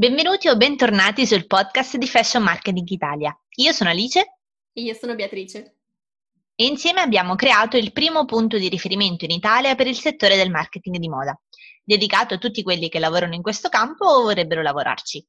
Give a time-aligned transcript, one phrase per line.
[0.00, 3.38] Benvenuti o bentornati sul podcast di Fashion Marketing Italia.
[3.56, 4.38] Io sono Alice.
[4.72, 5.76] E io sono Beatrice.
[6.54, 10.48] E insieme abbiamo creato il primo punto di riferimento in Italia per il settore del
[10.48, 11.38] marketing di moda,
[11.84, 15.22] dedicato a tutti quelli che lavorano in questo campo o vorrebbero lavorarci.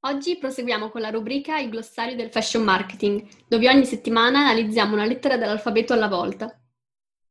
[0.00, 5.06] Oggi proseguiamo con la rubrica Il glossario del fashion marketing, dove ogni settimana analizziamo una
[5.06, 6.60] lettera dell'alfabeto alla volta.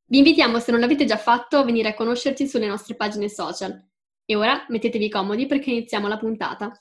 [0.05, 3.79] Vi invitiamo, se non l'avete già fatto, a venire a conoscerci sulle nostre pagine social.
[4.27, 6.71] E ora mettetevi comodi perché iniziamo la puntata.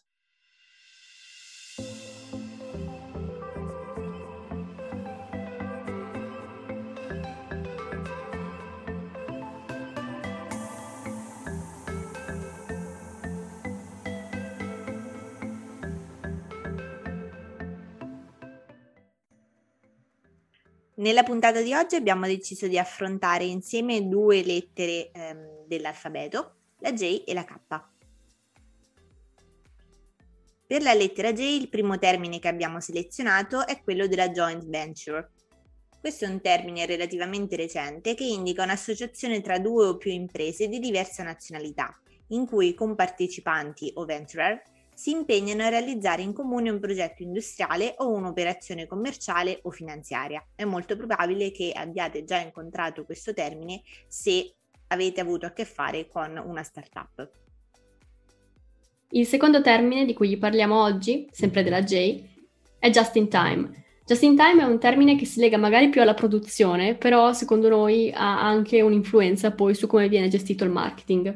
[20.96, 27.22] Nella puntata di oggi abbiamo deciso di affrontare insieme due lettere ehm, dell'alfabeto, la J
[27.24, 27.58] e la K.
[30.66, 35.30] Per la lettera J il primo termine che abbiamo selezionato è quello della joint venture.
[35.98, 40.78] Questo è un termine relativamente recente che indica un'associazione tra due o più imprese di
[40.78, 44.60] diversa nazionalità, in cui i compartecipanti o venturer
[44.92, 50.46] si impegnano a realizzare in comune un progetto industriale o un'operazione commerciale o finanziaria.
[50.54, 54.54] È molto probabile che abbiate già incontrato questo termine se
[54.88, 57.30] avete avuto a che fare con una startup.
[59.10, 62.22] Il secondo termine di cui parliamo oggi, sempre della J,
[62.78, 63.82] è just in time.
[64.04, 67.68] Just in time è un termine che si lega magari più alla produzione, però secondo
[67.68, 71.34] noi ha anche un'influenza poi su come viene gestito il marketing.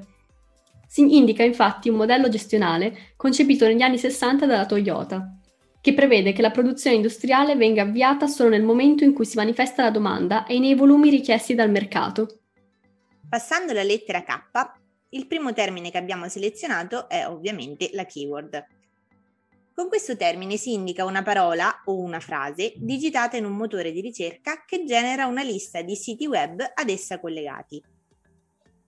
[0.86, 5.38] Si indica infatti un modello gestionale concepito negli anni 60 dalla Toyota,
[5.80, 9.84] che prevede che la produzione industriale venga avviata solo nel momento in cui si manifesta
[9.84, 12.40] la domanda e nei volumi richiesti dal mercato.
[13.28, 14.40] Passando alla lettera K,
[15.10, 18.66] il primo termine che abbiamo selezionato è ovviamente la keyword.
[19.74, 24.00] Con questo termine si indica una parola o una frase digitata in un motore di
[24.00, 27.82] ricerca che genera una lista di siti web ad essa collegati.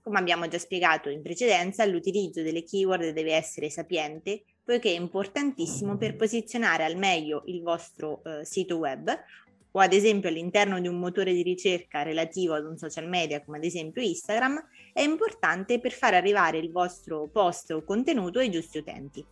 [0.01, 5.97] Come abbiamo già spiegato in precedenza, l'utilizzo delle keyword deve essere sapiente poiché è importantissimo
[5.97, 9.07] per posizionare al meglio il vostro eh, sito web
[9.71, 13.57] o ad esempio all'interno di un motore di ricerca relativo ad un social media come
[13.57, 14.61] ad esempio Instagram,
[14.93, 19.25] è importante per far arrivare il vostro post o contenuto ai giusti utenti.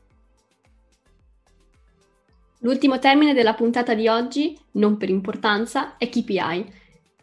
[2.61, 6.73] L'ultimo termine della puntata di oggi, non per importanza, è KPI,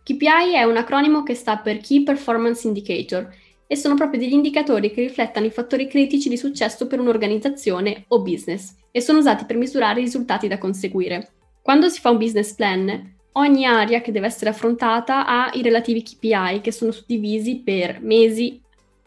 [0.07, 3.29] KPI è un acronimo che sta per Key Performance Indicator
[3.67, 8.23] e sono proprio degli indicatori che riflettono i fattori critici di successo per un'organizzazione o
[8.23, 11.33] business e sono usati per misurare i risultati da conseguire.
[11.67, 16.01] Quando si fa un business plan, ogni area che deve essere affrontata ha i relativi
[16.01, 18.63] KPI che sono suddivisi per mesi,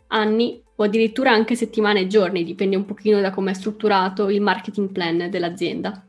[0.07, 4.41] anni o addirittura anche settimane e giorni, dipende un pochino da come è strutturato il
[4.41, 6.05] marketing plan dell'azienda.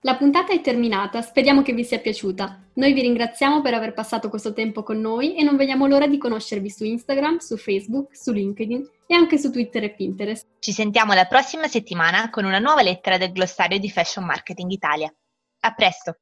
[0.00, 2.70] La puntata è terminata, speriamo che vi sia piaciuta.
[2.74, 6.18] Noi vi ringraziamo per aver passato questo tempo con noi e non vediamo l'ora di
[6.18, 10.48] conoscervi su Instagram, su Facebook, su LinkedIn e anche su Twitter e Pinterest.
[10.58, 15.14] Ci sentiamo la prossima settimana con una nuova lettera del glossario di Fashion Marketing Italia.
[15.68, 16.12] A presto!